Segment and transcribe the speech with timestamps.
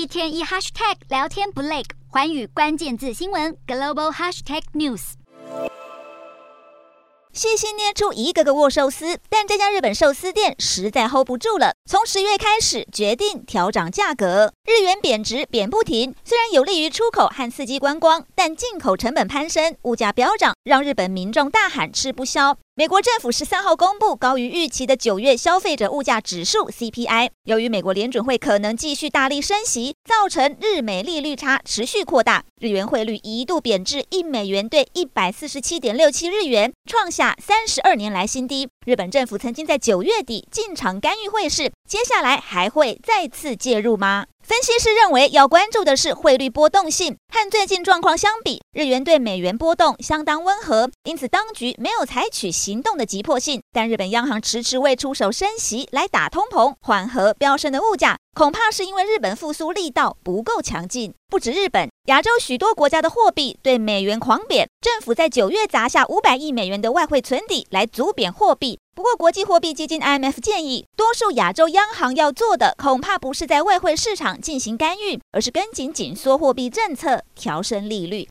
[0.00, 5.12] 一天一 hashtag 聊天不累，寰宇关键字新闻 global hashtag news。
[7.34, 11.74] 细心捏出一个个握寿司，但这家日本寿司店实在 hold 不住了。
[11.84, 14.54] 从十月开始，决定调涨价格。
[14.64, 22.56] 日元贬值贬不停，虽然有利于出口和刺激观光，但进口成本攀升，物价飙涨，让日本民众大喊吃不消。
[22.76, 27.30] 美国政府十三号公布高于预期的九月消费者物价指数 CPI。
[27.44, 38.68] 由于美国联准会可能继续大力升息，造成日美利率差持续扩大，日元汇率一度贬至一美元兑一百四十七点六七日元，创下三十二年来新低。
[38.86, 44.26] 日本政府曾经在九月底进场干预汇市，接下来还会再次介入吗？
[44.50, 47.16] 分析师认为，要关注的是汇率波动性。
[47.32, 53.62] 和最近状况相比，日元对美元波动相当温和，因此当局没有采取行动的急迫性。
[53.72, 61.14] 但日本央行迟迟未出手升息来打通膨，缓和飙升的物价，恐怕是因为日本复苏力道不够强劲。
[61.28, 68.80] 不止日本，亚洲许多国家的货币对美元狂贬，政府在九月砸下五百亿美元的外汇存底来足贬货币。
[69.00, 78.28] 不过，国际货币基金 IMF 建议，多数亚洲央行要做的，恐怕不是在外汇市场进行干预，而是跟紧紧缩货币政策，调升利率。